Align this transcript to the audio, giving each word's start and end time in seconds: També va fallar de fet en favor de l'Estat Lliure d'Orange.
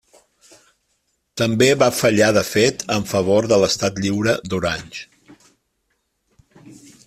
També 1.41 1.67
va 1.81 1.89
fallar 1.97 2.29
de 2.37 2.43
fet 2.47 2.83
en 2.97 3.05
favor 3.11 3.49
de 3.53 3.61
l'Estat 3.65 4.03
Lliure 4.05 4.35
d'Orange. 4.53 5.07